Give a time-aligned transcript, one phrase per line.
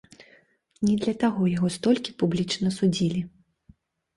[0.87, 3.21] Не для таго яго столькі публічна судзілі.